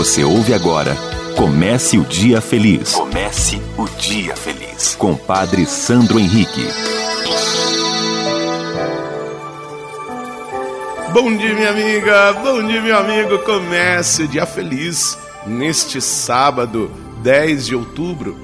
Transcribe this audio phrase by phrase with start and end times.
[0.00, 0.96] Você ouve agora
[1.36, 2.94] Comece o Dia Feliz.
[2.94, 4.94] Comece o Dia Feliz.
[4.94, 6.66] Com Padre Sandro Henrique.
[11.12, 12.32] Bom dia, minha amiga.
[12.32, 13.40] Bom dia, meu amigo.
[13.40, 16.90] Comece o Dia Feliz neste sábado,
[17.22, 18.38] 10 de outubro.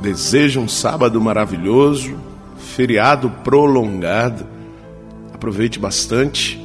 [0.00, 2.16] Desejo um sábado maravilhoso,
[2.56, 4.46] feriado prolongado.
[5.34, 6.58] Aproveite bastante,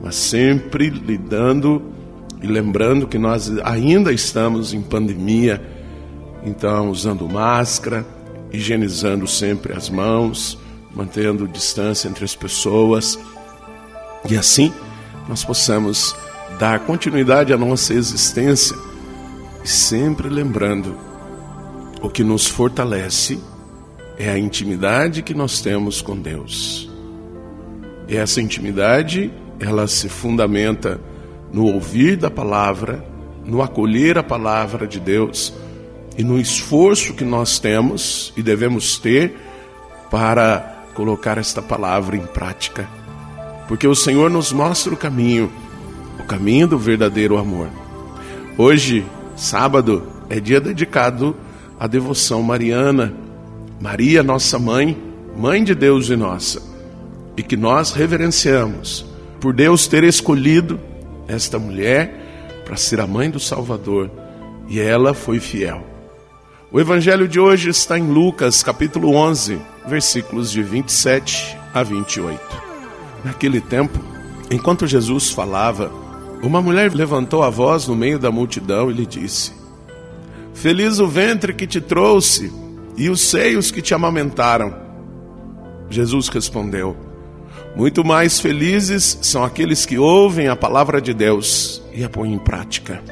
[0.00, 1.92] mas sempre lidando
[2.44, 5.66] e lembrando que nós ainda estamos em pandemia,
[6.44, 8.04] então usando máscara,
[8.52, 10.58] higienizando sempre as mãos,
[10.94, 13.18] mantendo distância entre as pessoas,
[14.28, 14.70] e assim
[15.26, 16.14] nós possamos
[16.58, 18.76] dar continuidade à nossa existência
[19.64, 20.98] e sempre lembrando
[22.02, 23.40] o que nos fortalece
[24.18, 26.90] é a intimidade que nós temos com Deus.
[28.06, 31.00] E essa intimidade, ela se fundamenta
[31.54, 33.04] no ouvir da palavra,
[33.44, 35.54] no acolher a palavra de Deus
[36.18, 39.36] e no esforço que nós temos e devemos ter
[40.10, 42.88] para colocar esta palavra em prática.
[43.68, 45.48] Porque o Senhor nos mostra o caminho,
[46.18, 47.68] o caminho do verdadeiro amor.
[48.58, 51.36] Hoje, sábado, é dia dedicado
[51.78, 53.14] à devoção mariana.
[53.80, 55.00] Maria, nossa mãe,
[55.36, 56.60] mãe de Deus e nossa,
[57.36, 59.06] e que nós reverenciamos
[59.40, 60.80] por Deus ter escolhido
[61.28, 64.10] esta mulher para ser a mãe do Salvador
[64.68, 65.84] e ela foi fiel.
[66.72, 72.40] O evangelho de hoje está em Lucas, capítulo 11, versículos de 27 a 28.
[73.24, 73.98] Naquele tempo,
[74.50, 75.92] enquanto Jesus falava,
[76.42, 79.52] uma mulher levantou a voz no meio da multidão e lhe disse:
[80.52, 82.52] Feliz o ventre que te trouxe
[82.96, 84.74] e os seios que te amamentaram.
[85.88, 86.96] Jesus respondeu:
[87.76, 92.38] muito mais felizes são aqueles que ouvem a palavra de Deus e a põem em
[92.38, 93.02] prática.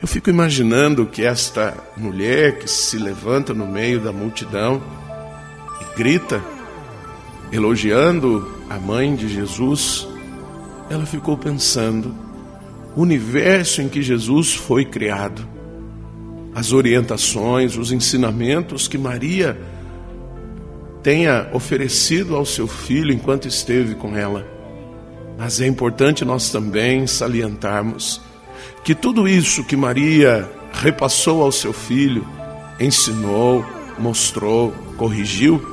[0.00, 4.82] Eu fico imaginando que esta mulher que se levanta no meio da multidão
[5.80, 6.42] e grita,
[7.50, 10.06] elogiando a mãe de Jesus,
[10.90, 12.14] ela ficou pensando:
[12.94, 15.48] o universo em que Jesus foi criado,
[16.54, 19.58] as orientações, os ensinamentos que Maria
[21.06, 24.44] tenha oferecido ao seu filho enquanto esteve com ela.
[25.38, 28.20] Mas é importante nós também salientarmos
[28.82, 32.26] que tudo isso que Maria repassou ao seu filho,
[32.80, 33.64] ensinou,
[33.96, 35.64] mostrou, corrigiu,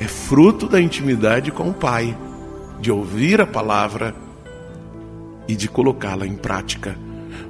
[0.00, 2.18] é fruto da intimidade com o Pai,
[2.80, 4.12] de ouvir a palavra
[5.46, 6.98] e de colocá-la em prática.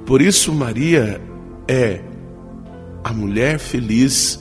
[0.05, 1.19] Por isso, Maria
[1.67, 2.01] é
[3.03, 4.39] a mulher feliz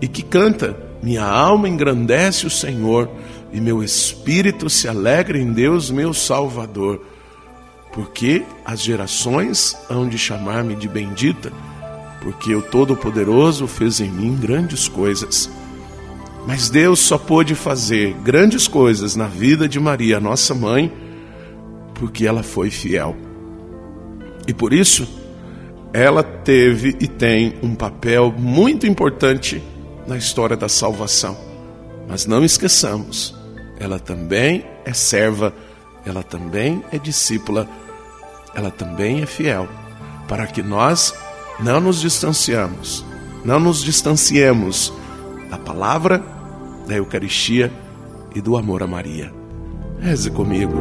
[0.00, 3.08] e que canta minha alma engrandece o Senhor
[3.52, 7.00] e meu espírito se alegra em Deus, meu Salvador,
[7.92, 11.52] porque as gerações hão de chamar-me de bendita,
[12.20, 15.48] porque o Todo-Poderoso fez em mim grandes coisas.
[16.44, 20.92] Mas Deus só pôde fazer grandes coisas na vida de Maria, nossa mãe,
[21.94, 23.16] porque ela foi fiel.
[24.48, 25.06] E por isso,
[25.92, 29.62] ela teve e tem um papel muito importante
[30.06, 31.36] na história da salvação.
[32.08, 33.34] Mas não esqueçamos,
[33.78, 35.52] ela também é serva,
[36.04, 37.68] ela também é discípula,
[38.54, 39.68] ela também é fiel,
[40.28, 41.14] para que nós
[41.58, 43.04] não nos distanciamos,
[43.44, 44.92] não nos distanciemos
[45.50, 46.22] da palavra,
[46.86, 47.72] da Eucaristia
[48.34, 49.32] e do amor a Maria.
[49.98, 50.80] Reze comigo.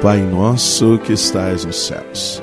[0.00, 2.42] Pai nosso que estais nos céus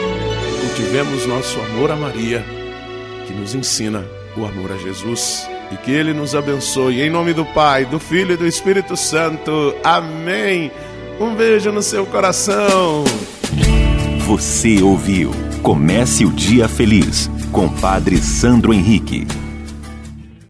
[0.61, 2.43] cultivemos nosso amor a Maria,
[3.27, 4.05] que nos ensina
[4.37, 7.01] o amor a Jesus e que Ele nos abençoe.
[7.01, 9.75] Em nome do Pai, do Filho e do Espírito Santo.
[9.83, 10.71] Amém.
[11.19, 13.03] Um beijo no seu coração.
[14.25, 15.31] Você ouviu
[15.61, 19.27] Comece o Dia Feliz com Padre Sandro Henrique.